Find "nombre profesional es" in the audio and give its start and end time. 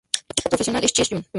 0.35-0.93